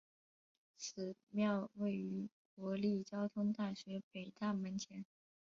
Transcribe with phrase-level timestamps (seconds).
[0.77, 5.05] 此庙位于国立交通大学北大门前。